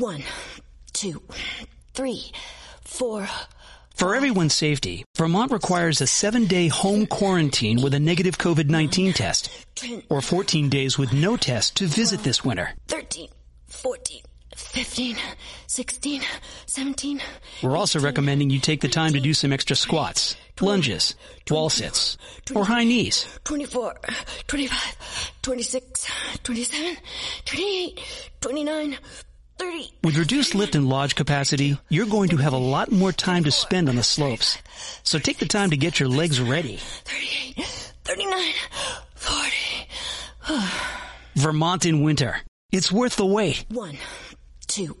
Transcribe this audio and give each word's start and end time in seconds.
One, 0.00 0.24
two, 0.94 1.20
three, 1.92 2.32
four. 2.86 3.28
For 3.94 4.14
everyone's 4.14 4.54
safety, 4.54 5.04
Vermont 5.14 5.52
requires 5.52 6.00
a 6.00 6.06
seven 6.06 6.46
day 6.46 6.68
home 6.68 7.04
quarantine 7.04 7.82
with 7.82 7.92
a 7.92 8.00
negative 8.00 8.38
COVID 8.38 8.70
19 8.70 9.12
test, 9.12 9.50
or 10.08 10.22
14 10.22 10.70
days 10.70 10.96
with 10.96 11.12
no 11.12 11.36
test 11.36 11.76
to 11.76 11.86
visit 11.86 12.22
this 12.22 12.42
winter. 12.42 12.70
13, 12.88 13.28
14, 13.66 14.22
15, 14.56 15.16
16, 15.66 16.22
17. 16.64 17.20
We're 17.62 17.76
also 17.76 18.00
recommending 18.00 18.48
you 18.48 18.58
take 18.58 18.80
the 18.80 18.88
time 18.88 19.12
to 19.12 19.20
do 19.20 19.34
some 19.34 19.52
extra 19.52 19.76
squats, 19.76 20.34
lunges, 20.62 21.14
wall 21.50 21.68
sits, 21.68 22.16
or 22.54 22.64
high 22.64 22.84
knees. 22.84 23.26
24, 23.44 23.96
25, 24.46 25.32
26, 25.42 26.10
27, 26.42 26.96
28, 27.44 28.00
29, 28.40 28.98
30. 29.60 29.92
With 30.02 30.16
reduced 30.16 30.54
lift 30.54 30.74
and 30.74 30.88
lodge 30.88 31.14
capacity, 31.14 31.78
you're 31.90 32.06
going 32.06 32.30
to 32.30 32.38
have 32.38 32.54
a 32.54 32.58
lot 32.58 32.90
more 32.90 33.12
time 33.12 33.44
to 33.44 33.50
spend 33.50 33.90
on 33.90 33.96
the 33.96 34.02
slopes. 34.02 34.56
So 35.02 35.18
take 35.18 35.36
the 35.36 35.44
time 35.44 35.68
to 35.68 35.76
get 35.76 36.00
your 36.00 36.08
legs 36.08 36.40
ready. 36.40 36.78
38, 36.78 37.92
39, 38.04 38.52
40. 39.16 39.56
Vermont 41.36 41.84
in 41.84 42.02
winter. 42.02 42.38
It's 42.72 42.90
worth 42.90 43.16
the 43.16 43.26
wait. 43.26 43.66
One, 43.68 43.98
two, 44.66 44.96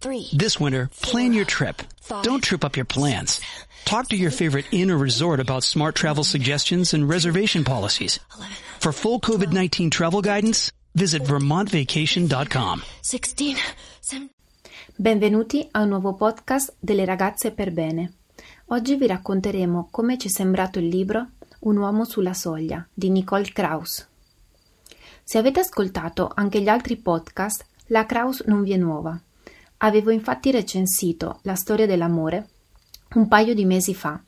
three. 0.00 0.26
This 0.32 0.58
winter, 0.58 0.88
plan 1.02 1.34
your 1.34 1.44
trip. 1.44 1.82
Don't 2.22 2.42
trip 2.42 2.64
up 2.64 2.76
your 2.76 2.86
plans. 2.86 3.42
Talk 3.84 4.08
to 4.08 4.16
your 4.16 4.30
favorite 4.30 4.64
inn 4.72 4.90
or 4.90 4.96
resort 4.96 5.38
about 5.38 5.64
smart 5.64 5.94
travel 5.96 6.24
suggestions 6.24 6.94
and 6.94 7.06
reservation 7.06 7.64
policies. 7.64 8.20
For 8.80 8.92
full 8.92 9.20
COVID-19 9.20 9.90
travel 9.90 10.22
guidance, 10.22 10.72
visit 10.92 11.22
vermontvacation.com. 11.22 12.82
16, 13.00 13.34
17. 13.34 14.30
Benvenuti 14.96 15.66
a 15.70 15.82
un 15.82 15.88
nuovo 15.88 16.14
podcast 16.14 16.74
delle 16.78 17.04
ragazze 17.04 17.52
per 17.52 17.72
bene. 17.72 18.12
Oggi 18.66 18.96
vi 18.96 19.06
racconteremo 19.06 19.88
come 19.90 20.18
ci 20.18 20.28
è 20.28 20.30
sembrato 20.30 20.78
il 20.78 20.88
libro 20.88 21.30
Un 21.60 21.76
uomo 21.76 22.04
sulla 22.04 22.34
soglia 22.34 22.86
di 22.92 23.10
Nicole 23.10 23.50
Kraus. 23.52 24.06
Se 25.24 25.38
avete 25.38 25.60
ascoltato 25.60 26.30
anche 26.34 26.60
gli 26.60 26.68
altri 26.68 26.96
podcast, 26.96 27.64
la 27.86 28.04
Kraus 28.06 28.42
non 28.46 28.62
vi 28.62 28.72
è 28.72 28.76
nuova. 28.76 29.18
Avevo 29.78 30.10
infatti 30.10 30.50
recensito 30.50 31.38
La 31.42 31.54
storia 31.54 31.86
dell'amore 31.86 32.48
un 33.14 33.28
paio 33.28 33.54
di 33.54 33.64
mesi 33.64 33.94
fa 33.94 34.20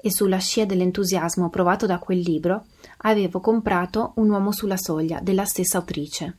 e 0.00 0.10
sulla 0.12 0.38
scia 0.38 0.64
dell'entusiasmo 0.64 1.50
provato 1.50 1.86
da 1.86 1.98
quel 1.98 2.20
libro 2.20 2.66
avevo 2.98 3.40
comprato 3.40 4.12
Un 4.16 4.30
uomo 4.30 4.52
sulla 4.52 4.76
soglia 4.76 5.20
della 5.20 5.44
stessa 5.44 5.78
autrice. 5.78 6.36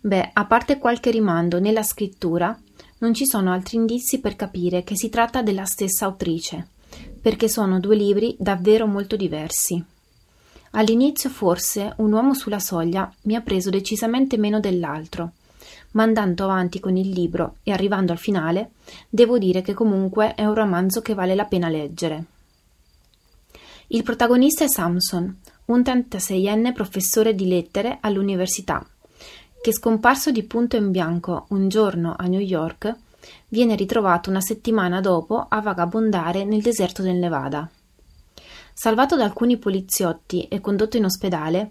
Beh, 0.00 0.30
a 0.32 0.44
parte 0.44 0.78
qualche 0.78 1.10
rimando 1.10 1.58
nella 1.58 1.82
scrittura, 1.82 2.56
non 2.98 3.14
ci 3.14 3.26
sono 3.26 3.52
altri 3.52 3.76
indizi 3.76 4.20
per 4.20 4.36
capire 4.36 4.84
che 4.84 4.96
si 4.96 5.08
tratta 5.08 5.42
della 5.42 5.64
stessa 5.64 6.06
autrice, 6.06 6.68
perché 7.20 7.48
sono 7.48 7.80
due 7.80 7.96
libri 7.96 8.36
davvero 8.38 8.86
molto 8.86 9.16
diversi. 9.16 9.82
All'inizio 10.72 11.30
forse 11.30 11.94
Un 11.96 12.12
uomo 12.12 12.34
sulla 12.34 12.58
soglia 12.58 13.12
mi 13.22 13.34
ha 13.34 13.40
preso 13.40 13.70
decisamente 13.70 14.36
meno 14.36 14.60
dell'altro, 14.60 15.32
ma 15.92 16.02
andando 16.02 16.44
avanti 16.44 16.80
con 16.80 16.96
il 16.96 17.08
libro 17.08 17.56
e 17.62 17.72
arrivando 17.72 18.12
al 18.12 18.18
finale, 18.18 18.72
devo 19.08 19.38
dire 19.38 19.62
che 19.62 19.74
comunque 19.74 20.34
è 20.34 20.44
un 20.44 20.54
romanzo 20.54 21.00
che 21.00 21.14
vale 21.14 21.34
la 21.34 21.46
pena 21.46 21.68
leggere. 21.68 22.24
Il 23.88 24.02
protagonista 24.02 24.64
è 24.64 24.68
Samson, 24.68 25.38
un 25.66 25.80
36enne 25.80 26.72
professore 26.72 27.36
di 27.36 27.46
lettere 27.46 27.98
all'università, 28.00 28.84
che 29.62 29.72
scomparso 29.72 30.32
di 30.32 30.42
punto 30.42 30.74
in 30.74 30.90
bianco 30.90 31.46
un 31.50 31.68
giorno 31.68 32.16
a 32.18 32.26
New 32.26 32.40
York, 32.40 32.92
viene 33.46 33.76
ritrovato 33.76 34.28
una 34.28 34.40
settimana 34.40 35.00
dopo 35.00 35.46
a 35.48 35.60
vagabondare 35.60 36.44
nel 36.44 36.62
deserto 36.62 37.02
del 37.02 37.14
Nevada. 37.14 37.70
Salvato 38.72 39.16
da 39.16 39.22
alcuni 39.22 39.56
poliziotti 39.56 40.48
e 40.48 40.60
condotto 40.60 40.96
in 40.96 41.04
ospedale, 41.04 41.70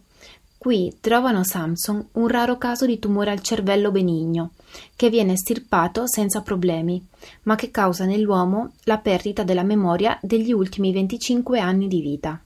qui 0.57 0.97
trovano 0.99 1.43
Samson 1.43 2.07
un 2.13 2.27
raro 2.27 2.57
caso 2.57 2.85
di 2.85 2.99
tumore 2.99 3.31
al 3.31 3.41
cervello 3.41 3.91
benigno, 3.91 4.51
che 4.95 5.09
viene 5.09 5.33
estirpato 5.33 6.07
senza 6.07 6.41
problemi, 6.41 7.05
ma 7.43 7.55
che 7.55 7.71
causa 7.71 8.05
nell'uomo 8.05 8.73
la 8.83 8.97
perdita 8.97 9.43
della 9.43 9.63
memoria 9.63 10.17
degli 10.21 10.51
ultimi 10.51 10.91
25 10.91 11.59
anni 11.59 11.87
di 11.87 12.01
vita. 12.01 12.41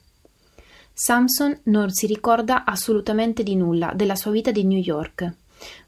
Samson 0.94 1.58
non 1.64 1.92
si 1.92 2.08
ricorda 2.08 2.66
assolutamente 2.66 3.42
di 3.42 3.56
nulla 3.56 3.94
della 3.96 4.16
sua 4.16 4.32
vita 4.32 4.52
di 4.52 4.66
New 4.66 4.80
York, 4.80 5.34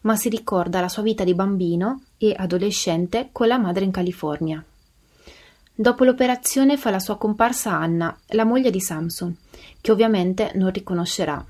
ma 0.02 0.16
si 0.16 0.30
ricorda 0.30 0.80
la 0.80 0.88
sua 0.88 1.04
vita 1.04 1.24
di 1.24 1.34
bambino 1.34 2.04
e 2.18 2.34
adolescente 2.38 3.30
con 3.32 3.48
la 3.48 3.58
madre 3.58 3.84
in 3.84 3.92
California. 3.92 4.64
Dopo 5.74 6.04
l'operazione 6.04 6.78
fa 6.78 6.92
la 6.92 7.00
sua 7.00 7.18
comparsa 7.18 7.72
Anna, 7.72 8.16
la 8.28 8.46
moglie 8.46 8.70
di 8.70 8.80
Samson, 8.80 9.36
che 9.82 9.92
ovviamente 9.92 10.52
non 10.56 10.72
riconoscerà. 10.72 11.44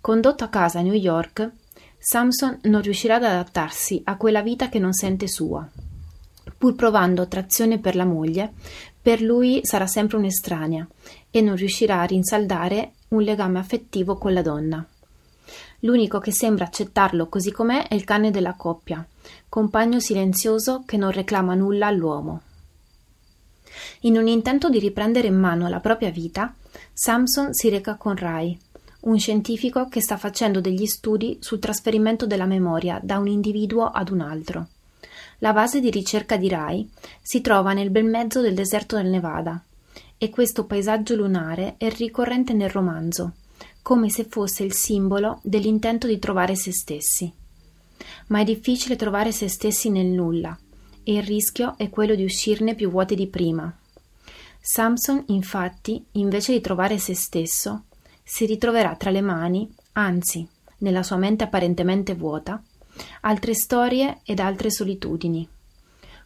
Condotto 0.00 0.44
a 0.44 0.48
casa 0.48 0.78
a 0.78 0.82
New 0.82 0.94
York, 0.94 1.50
Samson 1.98 2.60
non 2.62 2.80
riuscirà 2.80 3.16
ad 3.16 3.24
adattarsi 3.24 4.00
a 4.06 4.16
quella 4.16 4.40
vita 4.40 4.70
che 4.70 4.78
non 4.78 4.94
sente 4.94 5.28
sua. 5.28 5.68
Pur 6.56 6.74
provando 6.74 7.20
attrazione 7.20 7.78
per 7.78 7.96
la 7.96 8.06
moglie, 8.06 8.54
per 9.00 9.20
lui 9.20 9.60
sarà 9.62 9.86
sempre 9.86 10.16
un'estranea 10.16 10.88
e 11.30 11.42
non 11.42 11.54
riuscirà 11.54 12.00
a 12.00 12.04
rinsaldare 12.04 12.92
un 13.08 13.20
legame 13.20 13.58
affettivo 13.58 14.16
con 14.16 14.32
la 14.32 14.40
donna. 14.40 14.86
L'unico 15.80 16.18
che 16.18 16.32
sembra 16.32 16.64
accettarlo 16.64 17.28
così 17.28 17.52
com'è 17.52 17.86
è 17.86 17.94
il 17.94 18.04
cane 18.04 18.30
della 18.30 18.54
coppia, 18.54 19.06
compagno 19.50 20.00
silenzioso 20.00 20.82
che 20.86 20.96
non 20.96 21.10
reclama 21.10 21.54
nulla 21.54 21.88
all'uomo. 21.88 22.40
In 24.00 24.16
un 24.16 24.26
intento 24.28 24.70
di 24.70 24.78
riprendere 24.78 25.26
in 25.26 25.38
mano 25.38 25.68
la 25.68 25.80
propria 25.80 26.10
vita, 26.10 26.54
Samson 26.94 27.52
si 27.52 27.68
reca 27.68 27.96
con 27.96 28.16
Rai, 28.16 28.58
un 29.00 29.18
scientifico 29.18 29.88
che 29.88 30.00
sta 30.00 30.16
facendo 30.16 30.60
degli 30.60 30.86
studi 30.86 31.38
sul 31.40 31.58
trasferimento 31.58 32.26
della 32.26 32.46
memoria 32.46 33.00
da 33.02 33.18
un 33.18 33.28
individuo 33.28 33.86
ad 33.86 34.10
un 34.10 34.20
altro. 34.20 34.68
La 35.38 35.52
base 35.52 35.80
di 35.80 35.90
ricerca 35.90 36.36
di 36.36 36.48
Rai 36.48 36.88
si 37.22 37.40
trova 37.40 37.72
nel 37.72 37.90
bel 37.90 38.04
mezzo 38.04 38.40
del 38.40 38.54
deserto 38.54 38.96
del 38.96 39.06
Nevada 39.06 39.62
e 40.18 40.28
questo 40.28 40.64
paesaggio 40.64 41.14
lunare 41.14 41.76
è 41.78 41.88
ricorrente 41.88 42.52
nel 42.52 42.68
romanzo, 42.68 43.32
come 43.80 44.10
se 44.10 44.26
fosse 44.28 44.64
il 44.64 44.74
simbolo 44.74 45.40
dell'intento 45.42 46.06
di 46.06 46.18
trovare 46.18 46.54
se 46.54 46.72
stessi. 46.72 47.32
Ma 48.26 48.40
è 48.40 48.44
difficile 48.44 48.96
trovare 48.96 49.32
se 49.32 49.48
stessi 49.48 49.88
nel 49.88 50.06
nulla 50.06 50.56
e 51.02 51.14
il 51.14 51.22
rischio 51.22 51.74
è 51.78 51.88
quello 51.88 52.14
di 52.14 52.24
uscirne 52.24 52.74
più 52.74 52.90
vuoti 52.90 53.14
di 53.14 53.26
prima. 53.26 53.74
Samson, 54.60 55.24
infatti, 55.28 56.04
invece 56.12 56.52
di 56.52 56.60
trovare 56.60 56.98
se 56.98 57.14
stesso, 57.14 57.84
si 58.32 58.46
ritroverà 58.46 58.94
tra 58.94 59.10
le 59.10 59.22
mani, 59.22 59.68
anzi, 59.94 60.46
nella 60.78 61.02
sua 61.02 61.16
mente 61.16 61.42
apparentemente 61.42 62.14
vuota, 62.14 62.62
altre 63.22 63.54
storie 63.54 64.20
ed 64.22 64.38
altre 64.38 64.70
solitudini, 64.70 65.46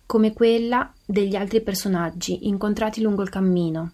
come 0.04 0.34
quella 0.34 0.92
degli 1.02 1.34
altri 1.34 1.62
personaggi 1.62 2.46
incontrati 2.46 3.00
lungo 3.00 3.22
il 3.22 3.30
cammino, 3.30 3.92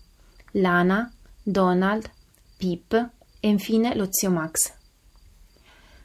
Lana, 0.55 1.09
Donald, 1.41 2.11
Pip 2.57 3.11
e 3.39 3.49
infine 3.49 3.95
lo 3.95 4.09
zio 4.11 4.31
Max. 4.33 4.75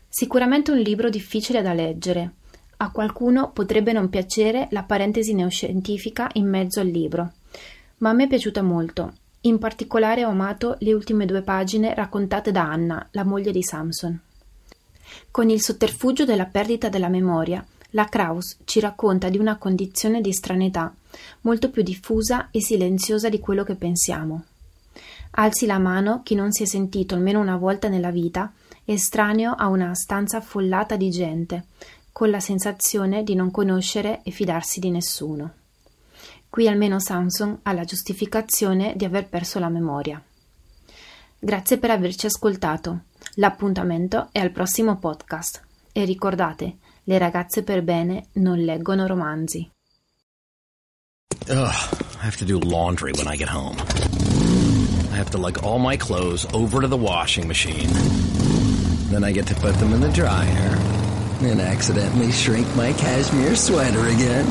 Sicuramente 0.08 0.70
un 0.70 0.78
libro 0.78 1.10
difficile 1.10 1.64
da 1.64 1.74
leggere. 1.74 2.34
A 2.78 2.92
qualcuno 2.92 3.50
potrebbe 3.50 3.94
non 3.94 4.10
piacere 4.10 4.68
la 4.70 4.84
parentesi 4.84 5.34
neoscientifica 5.34 6.30
in 6.34 6.48
mezzo 6.48 6.80
al 6.80 6.88
libro, 6.88 7.34
ma 7.98 8.12
a 8.12 8.14
me 8.14 8.26
è 8.26 8.28
piaciuta 8.28 8.62
molto. 8.62 9.14
In 9.46 9.60
particolare 9.60 10.26
ho 10.26 10.30
amato 10.30 10.76
le 10.80 10.92
ultime 10.94 11.28
due 11.28 11.44
pagine 11.44 11.94
raccontate 11.94 12.52
da 12.52 12.64
Anna, 12.64 13.08
la 13.12 13.24
moglie 13.24 13.52
di 13.52 13.62
Samson. 13.62 14.20
Con 15.30 15.52
il 15.52 15.62
sotterfugio 15.62 16.26
della 16.26 16.46
perdita 16.46 16.90
della 16.90 17.10
memoria, 17.10 17.64
la 17.92 18.06
Kraus 18.06 18.58
ci 18.66 18.80
racconta 18.80 19.30
di 19.30 19.38
una 19.38 19.58
condizione 19.58 20.20
di 20.20 20.34
stranetà 20.34 20.92
molto 21.42 21.70
più 21.70 21.84
diffusa 21.84 22.50
e 22.50 22.60
silenziosa 22.60 23.30
di 23.30 23.40
quello 23.40 23.64
che 23.64 23.76
pensiamo. 23.76 24.46
Alzi 25.38 25.68
la 25.68 25.78
mano 25.78 26.22
chi 26.24 26.34
non 26.34 26.52
si 26.52 26.64
è 26.64 26.66
sentito 26.66 27.14
almeno 27.14 27.40
una 27.40 27.58
volta 27.58 27.88
nella 27.88 28.10
vita 28.10 28.52
estraneo 28.84 29.54
a 29.54 29.68
una 29.68 29.94
stanza 29.94 30.38
affollata 30.38 30.96
di 30.96 31.12
gente, 31.12 31.66
con 32.12 32.32
la 32.32 32.40
sensazione 32.40 33.24
di 33.24 33.36
non 33.36 33.52
conoscere 33.52 34.22
e 34.24 34.32
fidarsi 34.32 34.80
di 34.80 34.90
nessuno. 34.90 35.54
Qui 36.50 36.68
almeno 36.68 37.00
Samson 37.00 37.60
ha 37.64 37.74
la 37.74 37.84
giustificazione 37.84 38.94
di 38.96 39.06
aver 39.06 39.28
perso 39.28 39.60
la 39.60 39.70
memoria. 39.70 40.22
Grazie 41.38 41.78
per 41.78 41.92
averci 41.92 42.26
ascoltato. 42.26 43.04
L'appuntamento 43.36 44.30
è 44.32 44.40
al 44.40 44.52
prossimo 44.52 44.98
podcast. 44.98 45.62
E 45.92 46.06
ricordate, 46.06 46.78
le 47.04 47.18
ragazze 47.18 47.64
per 47.64 47.84
bene 47.84 48.28
non 48.34 48.58
leggono 48.58 49.06
romanzi. 49.06 49.70
Ugh, 51.48 51.56
I 52.22 52.26
have 52.26 52.38
to 52.38 52.46
do 52.46 52.60
laundry 52.60 53.12
when 53.12 53.28
I 53.28 53.38
get 53.38 53.50
home. 53.50 53.78
I 55.12 55.18
have 55.18 55.30
to 55.32 55.38
lug 55.38 55.60
all 55.64 55.80
my 55.80 55.96
clothes 55.96 56.48
over 56.54 56.82
to 56.82 56.88
the 56.88 56.98
washing 56.98 57.46
machine. 57.46 57.90
Then 59.10 59.24
I 59.24 59.32
get 59.32 59.46
to 59.48 59.56
put 59.56 59.78
them 59.78 59.94
in 59.94 60.02
the 60.02 60.10
dryer. 60.10 61.05
And 61.42 61.60
accidentally 61.60 62.32
shrink 62.32 62.68
my 62.76 62.94
cashmere 62.94 63.56
sweater 63.56 64.08
again. 64.08 64.46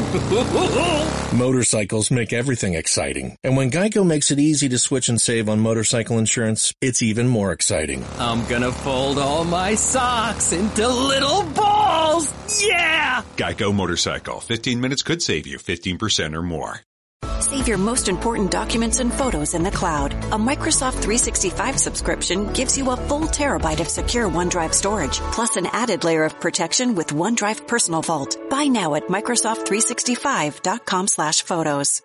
Motorcycles 1.39 2.11
make 2.11 2.33
everything 2.33 2.75
exciting. 2.75 3.37
And 3.43 3.57
when 3.57 3.71
Geico 3.71 4.07
makes 4.07 4.31
it 4.31 4.39
easy 4.39 4.69
to 4.69 4.79
switch 4.79 5.09
and 5.09 5.21
save 5.21 5.49
on 5.49 5.61
motorcycle 5.61 6.19
insurance, 6.19 6.73
it's 6.81 7.03
even 7.03 7.29
more 7.29 7.53
exciting. 7.53 8.05
I'm 8.19 8.47
gonna 8.47 8.73
fold 8.73 9.19
all 9.19 9.45
my 9.45 9.75
socks 9.75 10.53
into 10.53 10.89
little 10.89 11.43
balls! 11.51 12.33
Yeah! 12.63 13.23
Geico 13.37 13.75
Motorcycle. 13.75 14.41
15 14.41 14.81
minutes 14.81 15.03
could 15.03 15.23
save 15.23 15.47
you 15.47 15.59
15% 15.59 16.35
or 16.35 16.43
more. 16.43 16.81
Save 17.41 17.67
your 17.67 17.79
most 17.79 18.09
important 18.09 18.51
documents 18.51 19.01
and 19.01 19.13
photos 19.13 19.55
in 19.55 19.63
the 19.63 19.71
cloud. 19.71 20.15
A 20.15 20.39
Microsoft 20.39 21.03
365 21.03 21.79
subscription 21.79 22.53
gives 22.53 22.79
you 22.79 22.91
a 22.91 22.97
full 22.97 23.23
terabyte 23.23 23.81
of 23.81 23.89
secure 23.89 24.29
OneDrive 24.29 24.73
storage, 24.73 25.19
plus 25.33 25.57
an 25.57 25.67
added 25.73 26.05
layer 26.05 26.25
of 26.25 26.39
protection 26.41 26.95
with 26.95 27.09
OneDrive 27.09 27.67
Personal 27.67 28.03
Vault. 28.03 28.39
Buy 28.49 28.65
now 28.65 28.95
at 28.95 29.09
Microsoft365.com 29.09 31.09
slash 31.09 31.43
photos. 31.43 32.05